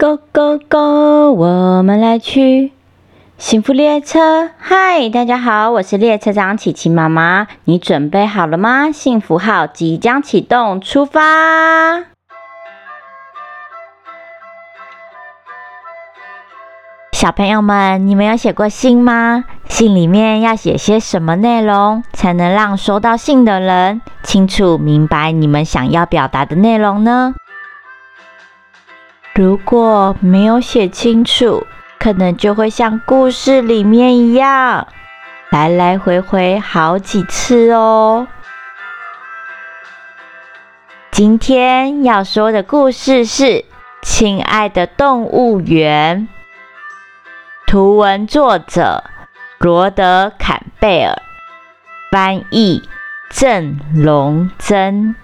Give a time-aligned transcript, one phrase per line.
[0.00, 1.32] Go go go！
[1.32, 2.72] 我们来去
[3.36, 4.48] 幸福列车。
[4.56, 7.48] 嗨，大家好，我是列车长琪琪妈妈。
[7.64, 8.92] 你准备好了吗？
[8.92, 12.04] 幸福号即将启动，出发！
[17.10, 19.46] 小朋友们，你们有写过信吗？
[19.68, 27.34] 信里面要写些什么内容，才能让收到信的人清楚明白你们想要表达的内容呢？
[29.38, 31.64] 如果没有写清楚，
[32.00, 34.88] 可能就会像故事里面一样，
[35.50, 38.26] 来来回回好几次哦。
[41.12, 43.44] 今天要说的故事是
[44.02, 46.28] 《亲爱的动物园》，
[47.70, 49.04] 图文作者
[49.58, 51.16] 罗德·坎贝尔，
[52.10, 52.82] 翻译
[53.30, 55.14] 郑龙珍。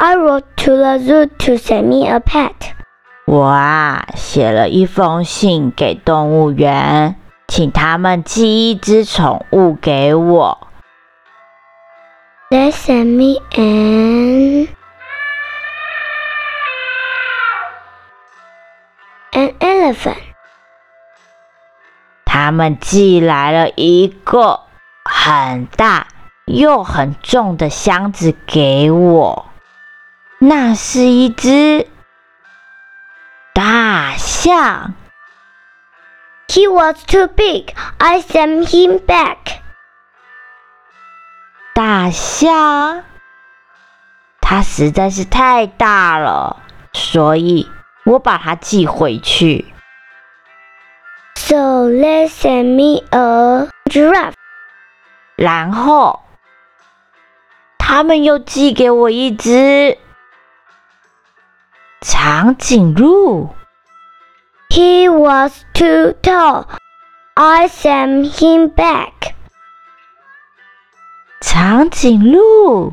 [0.00, 2.54] I wrote to the zoo to send me a pet.
[3.26, 7.16] 我啊，写了一封信给动物园，
[7.48, 10.68] 请他们寄一只宠物给我。
[12.48, 14.68] They sent me an
[19.32, 20.22] an elephant.
[22.24, 24.60] 他们寄来了一个
[25.04, 26.06] 很大
[26.44, 29.44] 又很重的箱子给我。
[30.40, 31.88] 那是一只
[33.52, 34.94] 大象。
[36.46, 37.74] He was too big.
[37.98, 39.36] I sent him back.
[41.74, 43.04] 大象，
[44.40, 47.68] 它实在是太大了，所以
[48.04, 49.72] 我把它寄回去。
[51.34, 54.34] So they sent me a giraffe.
[55.36, 56.22] 然后
[57.76, 59.98] 他们又寄给我一只。
[62.00, 63.50] 长颈鹿。
[64.70, 66.66] He was too tall.
[67.34, 69.34] I sent him back.
[71.40, 72.92] 长颈鹿，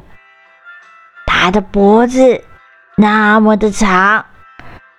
[1.26, 2.44] 它的脖子
[2.96, 4.26] 那么的长，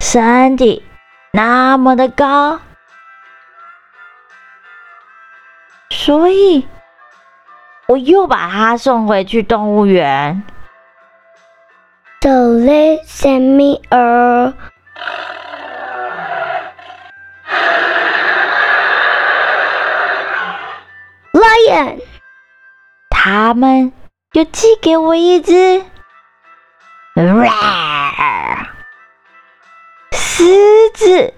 [0.00, 0.84] 身体
[1.33, 2.61] 那么的高，
[5.91, 6.66] 所以
[7.87, 10.43] 我又把它送回去动物园。
[12.24, 14.54] So they sent me a
[21.34, 22.02] lion.
[23.09, 23.92] 他们
[24.34, 25.84] 又寄给我一只
[30.12, 31.34] 狮子。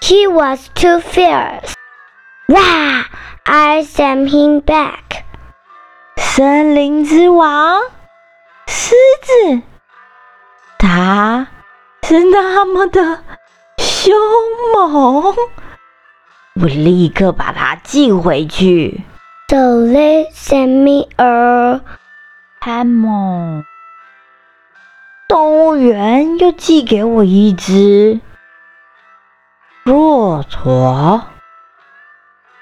[0.00, 1.74] He was too fierce.
[2.48, 3.04] Wow!
[3.44, 5.24] I sent him back.
[6.16, 7.82] 森林之王。
[9.17, 9.61] 狮子，
[10.77, 11.47] 它
[12.03, 13.23] 是那么的
[13.77, 14.13] 凶
[14.73, 15.35] 猛，
[16.61, 19.03] 我立刻把它寄回去。
[19.49, 21.81] So they sent me a
[22.61, 23.63] hammer。
[25.27, 28.19] 动物园又寄给我一只
[29.83, 31.25] 骆驼。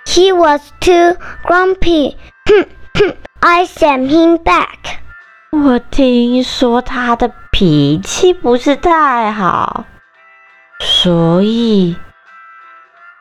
[0.06, 2.16] He was too grumpy.
[3.40, 5.00] I sent him back.
[5.52, 9.86] 我听说他的脾气不是太好，
[10.82, 11.96] 所以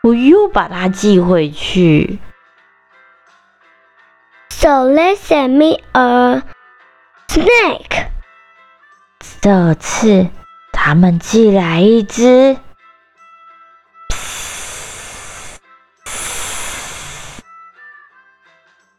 [0.03, 2.19] 我又把他寄回去。
[4.51, 6.43] So they sent me a
[7.29, 8.09] snake。
[9.41, 10.29] 这次
[10.73, 12.57] 他们寄来一只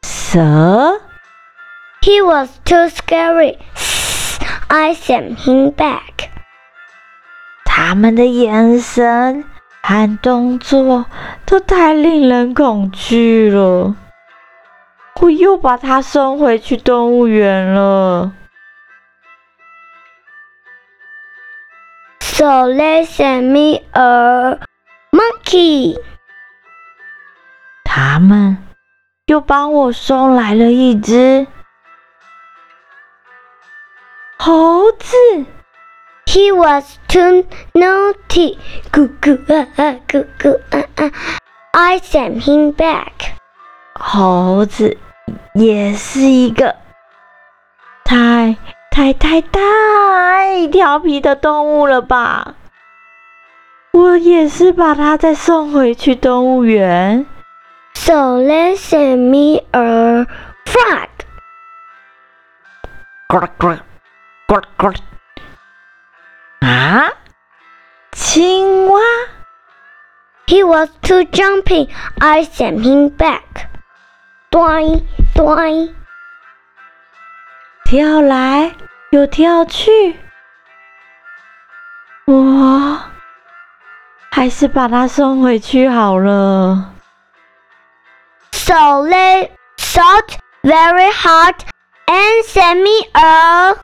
[0.03, 1.01] 蛇。
[2.05, 3.57] He was too scary.
[4.69, 6.29] I sent him back.
[7.65, 9.43] 他们的眼神
[9.81, 11.07] 和动作
[11.47, 13.95] 都太令人恐惧了。
[15.19, 18.31] 我又把他送回去动物园了。
[22.19, 24.59] So they sent me a
[25.11, 25.97] monkey.
[27.83, 28.59] 他们
[29.25, 31.47] 又帮我送来了一只。
[34.45, 35.17] 猴子
[36.27, 38.59] ，He was too naughty.
[38.91, 41.11] 咕咕啊啊，咕咕啊啊
[41.71, 43.31] ，I sent him back.
[43.95, 44.99] 猴子
[45.55, 46.75] 也是一个
[48.03, 48.55] 太
[48.91, 52.53] 太太太调皮的动物了吧？
[53.93, 57.25] 我也是把它再送回去动物园。
[57.95, 60.27] So let's send me a
[60.67, 61.09] frog.
[64.46, 64.88] 呱呱。
[64.88, 64.94] 呱呱！
[66.66, 67.12] 啊，
[68.12, 69.00] 青蛙。
[70.46, 71.88] He was too jumpy.
[72.18, 73.68] I sent him back.
[74.50, 75.94] Doing, doing.
[77.84, 78.74] 跳来
[79.10, 80.18] 又跳去，
[82.24, 83.00] 我
[84.32, 86.92] 还是把它送回去好了。
[88.52, 88.74] So
[89.06, 91.54] they thought very hard
[92.06, 93.76] and sent me a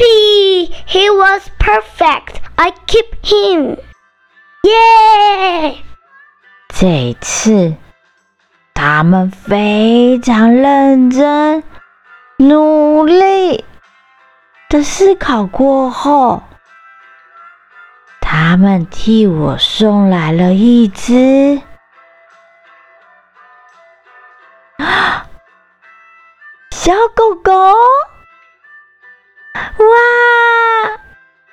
[0.00, 0.72] puppy.
[0.86, 2.40] He was perfect.
[2.56, 3.78] I keep him.
[4.62, 5.76] Yeah.
[6.68, 7.74] 这一次，
[8.74, 11.62] 他们非常认真、
[12.38, 13.64] 努力
[14.68, 16.42] 的思考过后，
[18.20, 21.60] 他们替我送来了一只
[24.78, 25.26] 啊
[26.70, 27.52] 小狗狗。
[29.80, 30.90] 哇，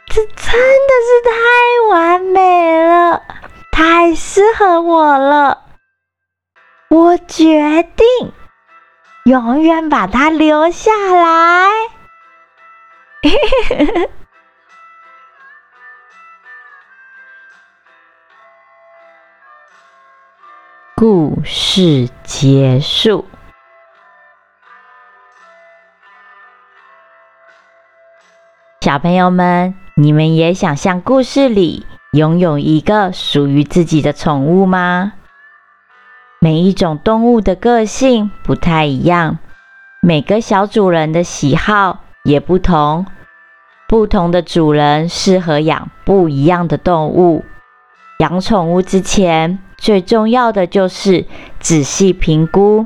[0.08, 1.32] 这真的是太
[1.90, 3.24] 完美了！
[3.72, 5.64] 太适合我了，
[6.90, 8.34] 我决定
[9.26, 11.70] 永远把它留下来。
[13.22, 14.10] 嘿嘿嘿嘿
[20.96, 23.26] 故事结束。
[28.88, 35.12] 小朋友们，你们也想像故事里拥有一个属于自己的宠物吗？
[36.40, 39.40] 每一种动物的个性不太一样，
[40.02, 43.06] 每个小主人的喜好也不同，
[43.90, 47.44] 不同的主人适合养不一样的动物。
[48.20, 51.26] 养宠物之前，最重要的就是
[51.60, 52.86] 仔细评估，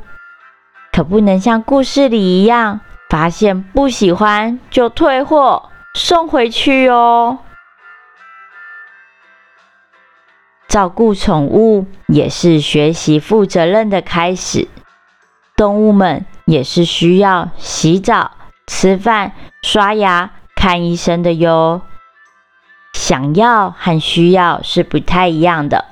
[0.91, 7.39] 可不能像故事里一样，发现不喜欢就退货送回去哦。
[10.67, 14.69] 照顾宠物也是学习负责任的开始。
[15.57, 18.31] 动物们也是需要洗澡、
[18.67, 19.33] 吃饭、
[19.63, 21.81] 刷牙、看医生的哟。
[22.93, 25.85] 想要和需要是不太一样的。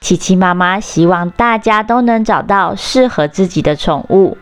[0.00, 4.36] 琪琪妈妈希望大家都能找到适合自己的宠物。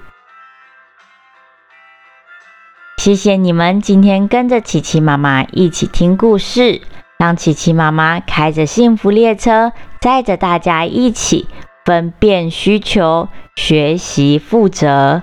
[3.04, 6.80] 谢谢你们今天跟着琪琪妈妈一起听故事。
[7.18, 11.46] 让琪琪妈妈开着幸福列车，载着大家一起
[11.84, 15.22] 分辨需求，学习负责。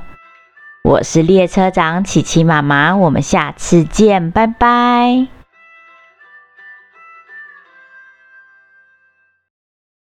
[0.83, 5.40] 我是列车长琪琪妈妈，我们下次见，拜拜。